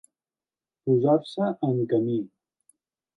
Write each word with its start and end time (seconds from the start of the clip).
Posar-se 0.89 1.49
en 1.67 1.77
camí. 1.93 2.17